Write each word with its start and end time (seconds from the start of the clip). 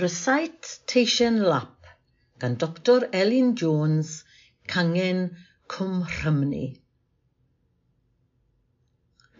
Recitation 0.00 1.42
Lap 1.42 1.80
gan 2.40 2.54
Dr 2.56 3.08
Elin 3.12 3.54
Jones, 3.54 4.24
Cangen, 4.66 5.36
Cwm 5.68 6.04
Rhymni. 6.12 6.68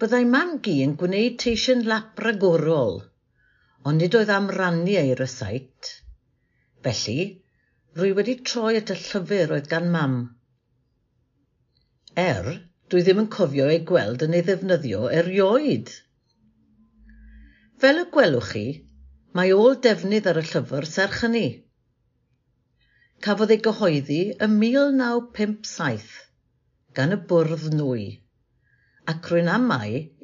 Byddai 0.00 0.26
mam 0.32 0.50
gi 0.66 0.74
yn 0.86 0.92
gwneud 1.00 1.38
teision 1.40 1.80
lap 1.92 2.20
ragorol, 2.24 2.98
ond 3.88 4.02
nid 4.02 4.18
oedd 4.20 4.32
am 4.36 4.50
rannu 4.58 4.98
ei 5.00 5.14
resait. 5.22 5.94
Felly, 6.84 7.16
rwy 7.96 8.12
wedi 8.18 8.36
troi 8.50 8.74
at 8.82 8.92
y 8.92 8.98
llyfr 9.00 9.56
oedd 9.56 9.72
gan 9.72 9.88
mam. 9.96 10.20
Er, 12.26 12.52
dwi 12.92 13.06
ddim 13.06 13.24
yn 13.24 13.32
cofio 13.38 13.72
ei 13.72 13.80
gweld 13.92 14.28
yn 14.28 14.36
ei 14.36 14.44
ddefnyddio 14.44 15.08
erioed. 15.22 15.96
Fel 17.80 18.04
y 18.04 18.08
gwelwch 18.12 18.52
chi, 18.52 18.66
Mae 19.38 19.52
ôl 19.54 19.76
defnydd 19.86 20.26
ar 20.30 20.40
y 20.40 20.42
llyfr 20.46 20.86
serch 20.92 21.20
hynny. 21.24 21.48
Cafodd 23.26 23.52
ei 23.54 23.60
gyhoeddi 23.66 24.22
ym 24.46 24.56
mil 24.62 24.90
naw 25.00 25.20
pump 25.36 25.68
saith 25.72 26.16
gan 26.98 27.14
y 27.14 27.18
Bwrdd 27.30 27.68
Nwy, 27.78 28.06
ac 29.12 29.30
rwy'n 29.30 29.52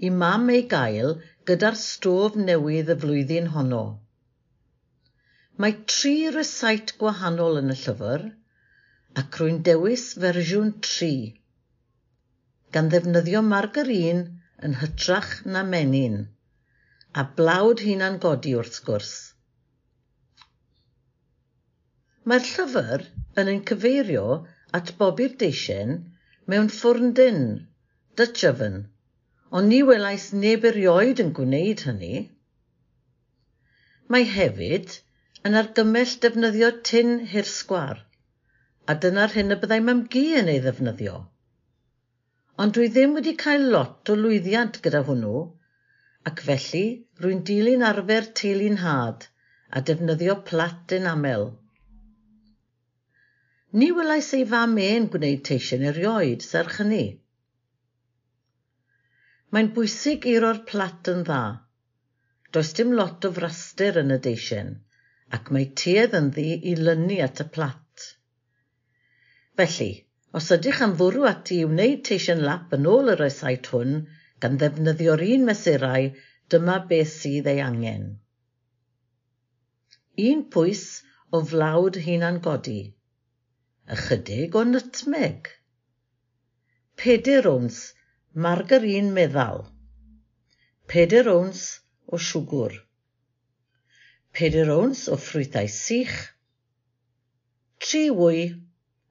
i 0.08 0.10
mam 0.22 0.50
ei 0.56 0.64
gael 0.72 1.14
gyda'r 1.50 1.78
stof 1.82 2.40
newydd 2.48 2.90
y 2.90 2.98
flwyddyn 3.04 3.52
honno. 3.54 3.84
Mae 5.62 5.78
tri 5.94 6.16
resait 6.34 6.96
gwahanol 6.98 7.62
yn 7.62 7.74
y 7.76 7.80
llyfr, 7.84 8.24
ac 9.22 9.38
rwy'n 9.40 9.62
dewis 9.68 10.08
fersiwn 10.24 10.72
tri, 10.88 11.14
gan 12.74 12.90
ddefnyddio 12.90 13.46
margarin 13.54 14.26
yn 14.66 14.80
hytrach 14.82 15.44
na 15.46 15.62
menyn 15.62 16.24
a 17.20 17.22
blawd 17.36 17.80
hunan-godi 17.86 18.52
wrth 18.58 18.82
gwrs. 18.86 19.12
Mae'r 22.28 22.44
llyfr 22.50 23.06
yn 23.40 23.50
ein 23.52 23.62
cyfeirio 23.70 24.26
at 24.78 24.92
Bobi'r 24.98 25.36
Deisien 25.42 25.94
mewn 26.52 26.68
ffwrn 26.74 27.14
dyn, 27.20 27.40
Dutch 28.20 28.44
oven, 28.50 28.76
ond 29.48 29.72
ni 29.72 29.80
welais 29.88 30.28
neb 30.42 30.68
erioed 30.72 31.22
yn 31.24 31.32
gwneud 31.40 31.86
hynny. 31.88 32.14
Mae 34.12 34.28
hefyd 34.36 34.98
yn 35.48 35.56
argymell 35.62 36.16
defnyddio 36.26 36.72
tin 36.90 37.18
hirsgwar, 37.32 38.02
a 38.90 39.00
dyna'r 39.04 39.38
hyn 39.38 39.56
y 39.56 39.62
byddai 39.62 39.84
mam 39.88 40.04
gi 40.12 40.28
yn 40.42 40.52
ei 40.52 40.60
ddefnyddio. 40.66 41.20
Ond 42.60 42.76
dwi 42.76 42.90
ddim 42.92 43.16
wedi 43.16 43.38
cael 43.40 43.70
lot 43.72 44.12
o 44.12 44.16
lwyddiant 44.20 44.82
gyda 44.84 45.06
hwnnw, 45.08 45.46
ac 46.30 46.42
felly 46.48 46.86
rwy'n 47.22 47.44
dilyn 47.50 47.84
arfer 47.90 48.32
teulu'n 48.40 48.80
had 48.82 49.26
a 49.78 49.82
defnyddio 49.90 50.34
plat 50.48 50.94
yn 50.96 51.06
aml. 51.10 51.46
Ni 53.78 53.90
welais 53.98 54.32
ei 54.38 54.44
fam 54.52 54.74
e'n 54.80 55.06
gwneud 55.12 55.44
teisin 55.48 55.84
erioed, 55.90 56.44
serch 56.46 56.80
hynny. 56.80 57.04
Mae'n 59.52 59.70
bwysig 59.76 60.26
iro'r 60.32 60.62
plat 60.70 61.10
yn 61.12 61.22
dda. 61.28 61.42
Does 62.56 62.72
dim 62.78 62.94
lot 62.98 63.26
o 63.28 63.30
fraster 63.38 63.98
yn 64.02 64.14
y 64.14 64.18
deisyn, 64.26 64.70
ac 65.36 65.50
mae 65.54 65.68
tuedd 65.82 66.14
yn 66.18 66.30
ddi 66.36 66.48
i 66.70 66.76
lynu 66.80 67.18
at 67.26 67.42
y 67.44 67.46
plat. 67.56 68.06
Felly, 69.60 69.90
os 70.38 70.48
ydych 70.56 70.82
am 70.86 70.94
fwrw 71.00 71.26
ati 71.30 71.60
i 71.62 71.68
wneud 71.68 72.02
teisin 72.08 72.42
lap 72.46 72.72
yn 72.76 72.88
ôl 72.94 73.12
yr 73.14 73.26
oesau 73.26 73.60
hwn, 73.68 73.98
Gan 74.44 74.58
ddefnyddio'r 74.60 75.22
un 75.26 75.44
mesurau, 75.48 76.10
dyma 76.52 76.76
beth 76.90 77.12
sydd 77.12 77.46
ei 77.52 77.60
angen. 77.64 78.06
Un 80.24 80.42
pwys 80.52 80.82
o 81.36 81.40
flawd 81.52 81.96
hunan 82.06 82.40
godi, 82.44 82.80
ychydig 83.96 84.58
o 84.60 84.64
nytmeg, 84.68 85.48
Peder 86.96 87.48
owns 87.50 87.80
margarin 88.44 89.10
meddal, 89.16 89.66
Peder 90.88 91.28
owns 91.32 91.64
o 92.06 92.20
siwgr, 92.28 92.76
Peder 94.32 94.72
owns 94.76 95.06
o 95.12 95.18
ffrwythau 95.20 95.68
sych, 95.72 96.16
tri 97.80 98.06
wwy 98.20 98.46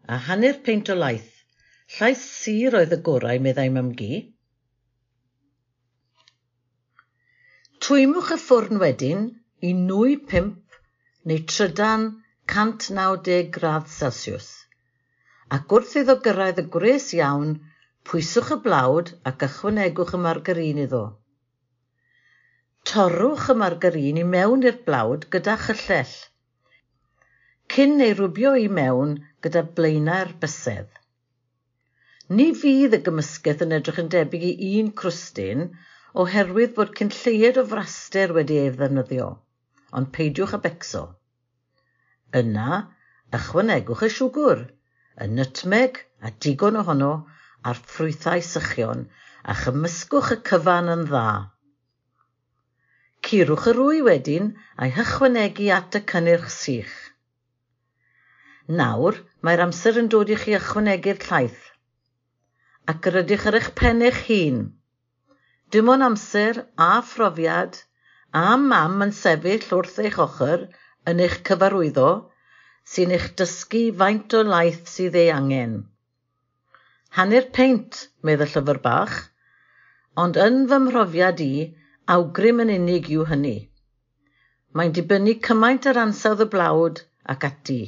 a 0.10 0.18
hanner 0.30 0.58
peint 0.66 0.90
o 0.90 0.98
laeth, 0.98 1.34
llais 1.98 2.26
sir 2.40 2.78
oedd 2.82 2.98
y 2.98 3.02
gorau 3.10 3.42
meddai 3.50 3.70
mam 3.74 3.94
Twymwch 7.86 8.32
y 8.34 8.36
ffwrn 8.42 8.80
wedyn 8.82 9.26
i 9.70 9.72
nwy 9.80 10.14
pump 10.30 10.78
neu 11.32 11.42
trydan 11.52 12.06
cant 12.54 12.88
naw 12.98 13.12
deg 13.28 13.52
gradd 13.58 13.92
Celsius, 13.96 14.48
ac 15.58 15.76
wrth 15.78 15.94
iddo 16.02 16.16
gyrraedd 16.28 16.64
y 16.64 16.66
gwres 16.76 17.06
iawn, 17.20 17.52
pwyswch 18.10 18.50
y 18.56 18.60
blawd 18.66 19.14
ac 19.32 19.46
ychwanegwch 19.50 20.16
y 20.18 20.22
margarin 20.24 20.82
iddo. 20.88 21.04
Torrwch 22.92 23.48
y 23.54 23.60
margarin 23.62 24.24
i 24.24 24.28
mewn 24.34 24.66
i'r 24.72 24.82
blawd 24.90 25.30
gyda 25.38 25.60
chyllell, 25.68 26.18
cyn 27.76 28.06
ei 28.10 28.18
rwbio 28.18 28.58
i 28.66 28.70
mewn 28.82 29.18
gyda 29.46 29.68
blaenau'r 29.78 30.34
bysedd. 30.42 30.90
Ni 32.34 32.54
fydd 32.64 32.98
y 32.98 33.06
gymysgedd 33.10 33.68
yn 33.68 33.78
edrych 33.78 34.08
yn 34.08 34.16
debyg 34.18 34.54
i 34.56 34.78
un 34.82 34.96
crwstyn, 35.04 35.70
oherwydd 36.24 36.74
bod 36.78 36.94
cynlleied 36.98 37.58
o 37.60 37.64
fraster 37.72 38.34
wedi 38.38 38.60
ei 38.62 38.72
ddefnyddio, 38.76 39.28
ond 40.00 40.12
peidiwch 40.18 40.54
â 40.56 40.60
becso. 40.66 41.02
Yna, 42.42 42.78
ychwanegwch 43.40 44.06
y 44.08 44.10
siwgr, 44.18 44.62
y 45.24 45.28
nytmeg 45.32 46.00
a 46.28 46.32
digon 46.46 46.80
ohono 46.82 47.12
a'r 47.68 47.82
ffrwythau 47.82 48.46
sychion 48.52 49.04
a 49.44 49.58
chymysgwch 49.64 50.32
y 50.38 50.40
cyfan 50.52 50.94
yn 50.96 51.04
dda. 51.10 51.28
Curwch 53.26 53.70
y 53.72 53.76
rwy 53.76 54.02
wedyn 54.08 54.52
a'i 54.80 54.96
hychwanegu 54.96 55.70
at 55.76 56.00
y 56.00 56.04
cynnyrch 56.14 56.50
sych. 56.54 56.96
Nawr, 58.80 59.20
mae'r 59.46 59.68
amser 59.68 60.00
yn 60.02 60.10
dod 60.14 60.32
i 60.34 60.40
chi 60.42 60.56
ychwanegu'r 60.58 61.22
llaeth 61.28 61.66
ac 62.92 63.08
rydych 63.14 63.46
ar 63.50 63.58
eich 63.58 63.72
pen 63.78 64.04
eich 64.06 64.20
hun. 64.28 64.58
Dim 65.76 65.90
ond 65.92 66.06
amser 66.06 66.62
a 66.84 67.02
phrofiad 67.04 67.78
a 68.42 68.56
mam 68.60 69.02
yn 69.06 69.10
sefyll 69.16 69.64
wrth 69.78 69.98
eich 70.04 70.20
ochr 70.26 70.62
yn 71.12 71.24
eich 71.26 71.34
cyfarwyddo 71.50 72.12
sy'n 72.92 73.12
eich 73.16 73.26
dysgu 73.42 73.82
faint 74.02 74.36
o 74.40 74.44
laeth 74.52 74.86
sydd 74.92 75.18
ei 75.22 75.26
angen. 75.38 75.74
Hanner 77.18 77.50
peint, 77.58 78.00
medd 78.24 78.46
y 78.46 78.48
llyfr 78.54 78.80
bach, 78.86 79.18
ond 80.26 80.40
yn 80.46 80.62
fy 80.72 80.80
mhrofiad 80.86 81.44
i, 81.48 81.52
awgrym 82.16 82.64
yn 82.68 82.72
unig 82.78 83.12
yw 83.18 83.28
hynny. 83.34 83.58
Mae'n 84.72 84.96
dibynnu 85.00 85.36
cymaint 85.50 85.92
ar 85.92 86.00
ansawdd 86.06 86.46
y 86.48 86.50
blawd 86.56 87.04
ac 87.36 87.50
ati. 87.52 87.82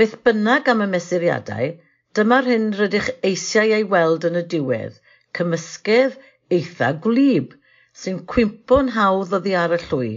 Beth 0.00 0.16
bynnag 0.24 0.72
am 0.72 0.80
y 0.86 0.90
mesuriadau, 0.96 1.70
dyma'r 2.16 2.52
hyn 2.54 2.70
rydych 2.80 3.12
eisiau 3.34 3.76
ei 3.82 3.90
weld 3.96 4.30
yn 4.32 4.44
y 4.46 4.48
diwedd– 4.56 4.96
cymysgedd 5.38 6.16
eitha 6.56 6.90
gwlyb 7.06 7.54
sy'n 8.02 8.18
cwympo'n 8.32 8.90
hawdd 8.96 9.36
oddi 9.38 9.54
ar 9.60 9.74
y 9.76 9.78
llwy, 9.84 10.10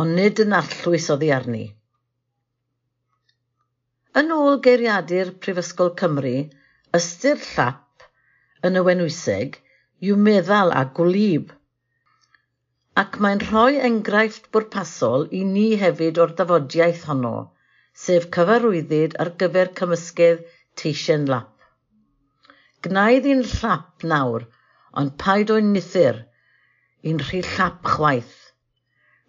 ond 0.00 0.16
nid 0.18 0.42
yn 0.44 0.54
allwys 0.58 1.08
oddi 1.14 1.32
arni. 1.36 1.64
Yn 4.20 4.32
ôl 4.36 4.60
geiriadur 4.64 5.32
Prifysgol 5.44 5.92
Cymru, 6.00 6.36
ystyr 6.98 7.40
llap 7.52 8.06
yn 8.68 8.80
y 8.80 8.84
Wenwyseg 8.86 9.58
yw 10.08 10.16
meddal 10.28 10.72
a 10.72 10.84
gwlyb, 10.98 11.50
ac 13.02 13.18
mae'n 13.24 13.42
rhoi 13.44 13.80
enghraifft 13.88 14.48
bwrpasol 14.56 15.26
i 15.40 15.42
ni 15.48 15.66
hefyd 15.82 16.20
o'r 16.24 16.32
dafodiaeth 16.38 17.04
honno, 17.10 17.34
sef 18.04 18.30
cyfarwyddyd 18.36 19.18
ar 19.24 19.34
gyfer 19.42 19.72
cymysgedd 19.80 20.46
teisen 20.82 21.28
lap. 21.32 21.55
Gnaidd 22.84 23.28
i'n 23.32 23.44
llap 23.52 24.04
nawr, 24.12 24.42
ond 25.00 25.14
paid 25.22 25.52
o'n 25.54 25.70
nithyr, 25.76 26.18
i'n 27.08 27.22
rhy 27.22 27.40
llap 27.46 27.80
chwaith. 27.92 28.34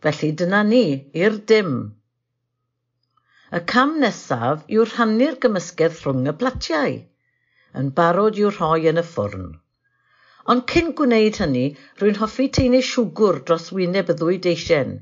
Felly 0.03 0.31
dyna 0.41 0.63
ni, 0.67 0.83
i'r 1.21 1.37
dim. 1.51 1.71
Y 3.57 3.61
cam 3.71 3.95
nesaf 4.03 4.65
yw 4.75 4.83
rhannu'r 4.89 5.39
gymysgedd 5.45 6.01
rhwng 6.03 6.27
y 6.31 6.35
platiau, 6.41 6.97
yn 7.81 7.93
barod 8.01 8.41
i'w 8.41 8.51
rhoi 8.57 8.89
yn 8.91 9.01
y 9.01 9.05
ffwrn. 9.13 9.47
Ond 10.53 10.67
cyn 10.71 10.93
gwneud 10.99 11.39
hynny, 11.43 11.65
rwy'n 12.01 12.19
hoffi 12.21 12.49
teini 12.57 12.83
siwgr 12.89 13.41
dros 13.47 13.71
wyneb 13.77 14.11
y 14.13 14.17
ddwy 14.19 14.37
deisen. 14.49 14.93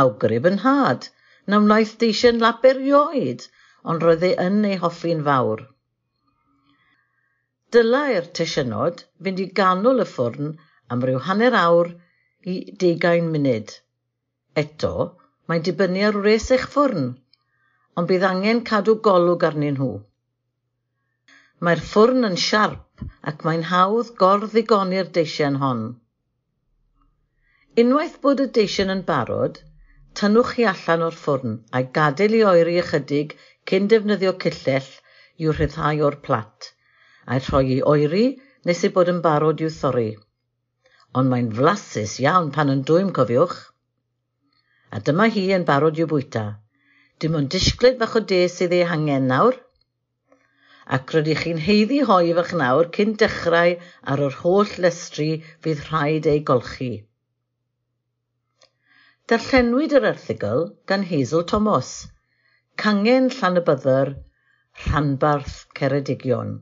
Awgrib 0.00 0.48
yn 0.50 0.62
had, 0.64 1.10
na 1.46 1.60
wnaeth 1.62 1.98
deisen 2.00 2.40
lap 2.42 2.64
erioed, 2.70 3.44
ond 3.84 4.06
roedd 4.06 4.24
ei 4.30 4.34
yn 4.46 4.64
ei 4.70 4.80
hoffi'n 4.86 5.22
fawr. 5.28 5.66
Dylai'r 7.74 8.26
tesiynod 8.38 9.00
fynd 9.26 9.40
i 9.42 9.48
ganol 9.60 10.02
y 10.02 10.08
ffwrn 10.08 10.54
am 10.94 11.04
ryw 11.08 11.20
hanner 11.28 11.54
awr 11.60 11.88
i 12.52 12.54
deugain 12.82 13.30
munud. 13.34 13.72
Eto, 14.62 14.90
mae'n 15.48 15.64
dibynnu 15.68 16.04
ar 16.08 16.18
wres 16.20 16.50
eich 16.56 16.66
ffwrn, 16.74 17.08
ond 17.98 18.10
bydd 18.10 18.26
angen 18.28 18.60
cadw 18.68 18.94
golwg 19.08 19.46
arnyn 19.48 19.78
nhw. 19.78 19.88
Mae'r 21.66 21.82
ffwrn 21.88 22.28
yn 22.28 22.38
siarp 22.44 23.04
ac 23.32 23.42
mae'n 23.48 23.66
hawdd 23.70 24.12
gor-ddigonir 24.22 25.10
deisen 25.18 25.58
hon. 25.62 25.82
Unwaith 27.82 28.20
bod 28.26 28.44
y 28.44 28.48
deisen 28.58 28.92
yn 28.94 29.02
barod, 29.10 29.58
tynnwch 30.20 30.54
chi 30.56 30.68
allan 30.74 31.08
o'r 31.08 31.18
ffwrn 31.24 31.58
a'i 31.78 31.88
gadael 31.98 32.38
i 32.38 32.44
oeri 32.52 32.78
ychydig 32.84 33.34
cyn 33.70 33.90
defnyddio 33.94 34.36
cyllell 34.46 34.92
i'w 35.42 35.56
rhyddhau 35.56 36.04
o'r 36.10 36.20
plat 36.28 36.70
a'i 37.26 37.42
rhoi 37.44 37.66
i 37.76 37.82
oeri 37.92 38.26
nes 38.68 38.82
ei 38.86 38.92
bod 38.96 39.10
yn 39.12 39.20
barod 39.24 39.62
i'w 39.64 39.70
thorri. 39.76 40.10
Ond 41.18 41.30
mae'n 41.30 41.52
flasus 41.58 42.18
iawn 42.24 42.50
pan 42.56 42.72
yn 42.74 42.82
dwym 42.88 43.12
cofiwch. 43.18 43.56
A 44.94 45.00
dyma 45.06 45.28
hi 45.34 45.44
yn 45.56 45.66
barod 45.68 46.00
i'w 46.00 46.08
bwyta. 46.10 46.44
Dim 47.22 47.38
ond 47.38 47.52
disgled 47.54 48.00
fach 48.02 48.16
o 48.18 48.22
de 48.32 48.40
sydd 48.56 48.74
ei 48.78 48.88
hangen 48.90 49.30
nawr. 49.30 49.56
Ac 50.96 51.14
rydych 51.14 51.44
chi'n 51.46 51.62
heiddi 51.66 52.00
hoi 52.10 52.34
fach 52.38 52.52
nawr 52.60 52.90
cyn 52.96 53.14
dechrau 53.22 53.76
ar 54.12 54.24
yr 54.28 54.38
holl 54.42 54.74
lestri 54.84 55.30
fydd 55.64 55.84
rhaid 55.88 56.28
ei 56.32 56.42
golchi. 56.50 56.92
Darllenwyd 59.30 59.94
yr 59.96 60.10
erthigol 60.10 60.66
gan 60.90 61.06
Hazel 61.08 61.46
Thomas, 61.52 61.94
Cangen 62.82 63.30
Llanabyddyr, 63.32 64.10
Rhanbarth 64.84 65.64
Ceredigion. 65.78 66.58